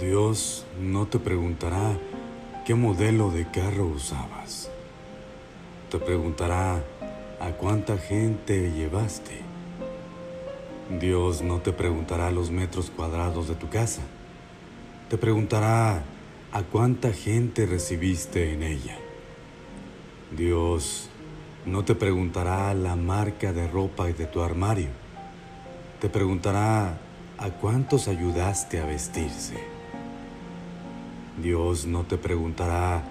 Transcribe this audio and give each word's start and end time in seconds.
Dios 0.00 0.64
no 0.80 1.06
te 1.06 1.18
preguntará 1.18 1.98
qué 2.64 2.74
modelo 2.74 3.30
de 3.30 3.44
carro 3.50 3.84
usabas. 3.84 4.70
Te 5.90 5.98
preguntará 5.98 6.82
a 7.38 7.50
cuánta 7.50 7.98
gente 7.98 8.72
llevaste. 8.72 9.42
Dios 10.98 11.42
no 11.42 11.58
te 11.58 11.74
preguntará 11.74 12.30
los 12.30 12.50
metros 12.50 12.90
cuadrados 12.90 13.46
de 13.48 13.56
tu 13.56 13.68
casa. 13.68 14.00
Te 15.10 15.18
preguntará 15.18 16.02
a 16.50 16.62
cuánta 16.62 17.12
gente 17.12 17.66
recibiste 17.66 18.54
en 18.54 18.62
ella. 18.62 18.96
Dios 20.34 21.10
no 21.66 21.84
te 21.84 21.94
preguntará 21.94 22.72
la 22.72 22.96
marca 22.96 23.52
de 23.52 23.68
ropa 23.68 24.06
de 24.06 24.24
tu 24.24 24.40
armario. 24.40 24.88
Te 26.00 26.08
preguntará 26.08 26.98
a 27.36 27.50
cuántos 27.50 28.08
ayudaste 28.08 28.80
a 28.80 28.86
vestirse. 28.86 29.79
Dios 31.42 31.86
no 31.86 32.04
te 32.04 32.18
preguntará 32.18 33.02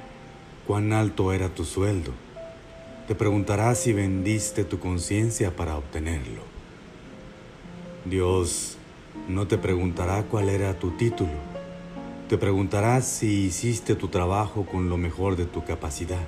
cuán 0.68 0.94
alto 0.94 1.34
era 1.34 1.50
tu 1.50 1.66
sueldo. 1.66 2.12
Te 3.08 3.16
preguntará 3.16 3.74
si 3.74 3.92
vendiste 3.92 4.64
tu 4.64 4.80
conciencia 4.80 5.56
para 5.56 5.76
obtenerlo. 5.76 6.44
Dios 8.06 8.78
no 9.28 9.48
te 9.48 9.58
preguntará 9.58 10.24
cuál 10.24 10.50
era 10.50 10.78
tu 10.78 10.92
título. 10.92 11.34
Te 12.28 12.38
preguntará 12.38 13.02
si 13.02 13.46
hiciste 13.46 13.96
tu 13.96 14.10
trabajo 14.10 14.66
con 14.66 14.90
lo 14.90 14.98
mejor 14.98 15.36
de 15.36 15.46
tu 15.46 15.64
capacidad. 15.66 16.28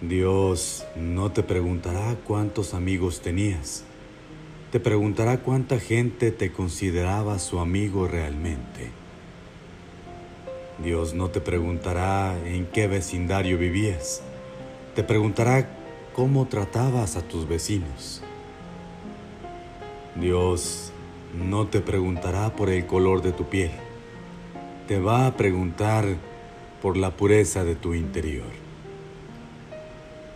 Dios 0.00 0.86
no 0.94 1.32
te 1.32 1.42
preguntará 1.42 2.14
cuántos 2.24 2.74
amigos 2.74 3.22
tenías. 3.22 3.82
Te 4.70 4.78
preguntará 4.78 5.38
cuánta 5.38 5.80
gente 5.80 6.30
te 6.30 6.52
consideraba 6.52 7.40
su 7.40 7.58
amigo 7.58 8.06
realmente. 8.06 9.05
Dios 10.78 11.14
no 11.14 11.30
te 11.30 11.40
preguntará 11.40 12.38
en 12.44 12.66
qué 12.66 12.86
vecindario 12.86 13.56
vivías. 13.56 14.22
Te 14.94 15.02
preguntará 15.02 15.70
cómo 16.12 16.46
tratabas 16.46 17.16
a 17.16 17.22
tus 17.22 17.48
vecinos. 17.48 18.22
Dios 20.14 20.92
no 21.34 21.66
te 21.66 21.80
preguntará 21.80 22.54
por 22.54 22.68
el 22.68 22.86
color 22.86 23.22
de 23.22 23.32
tu 23.32 23.44
piel. 23.44 23.70
Te 24.86 25.00
va 25.00 25.26
a 25.26 25.36
preguntar 25.36 26.04
por 26.82 26.98
la 26.98 27.10
pureza 27.10 27.64
de 27.64 27.74
tu 27.74 27.94
interior. 27.94 28.66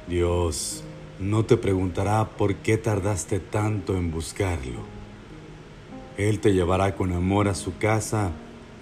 Dios 0.09 0.85
no 1.19 1.45
te 1.45 1.59
preguntará 1.59 2.31
por 2.31 2.57
qué 2.57 2.79
tardaste 2.79 3.41
tanto 3.41 3.95
en 3.95 4.11
buscarlo. 4.11 4.81
Él 6.17 6.41
te 6.41 6.55
llevará 6.55 6.97
con 6.97 7.13
amor 7.13 7.47
a 7.47 7.55
su 7.55 7.77
casa, 7.77 8.33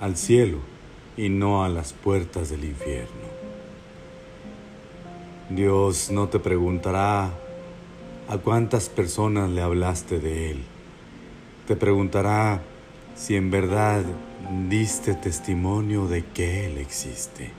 al 0.00 0.16
cielo, 0.16 0.58
y 1.18 1.28
no 1.28 1.64
a 1.64 1.68
las 1.68 1.92
puertas 1.92 2.48
del 2.48 2.64
infierno. 2.64 3.28
Dios 5.50 6.10
no 6.12 6.28
te 6.28 6.38
preguntará 6.38 7.32
a 8.28 8.38
cuántas 8.38 8.88
personas 8.88 9.50
le 9.50 9.60
hablaste 9.60 10.20
de 10.20 10.52
Él. 10.52 10.62
Te 11.66 11.74
preguntará 11.74 12.62
si 13.16 13.34
en 13.34 13.50
verdad 13.50 14.04
diste 14.68 15.14
testimonio 15.14 16.06
de 16.06 16.24
que 16.24 16.66
Él 16.66 16.78
existe. 16.78 17.50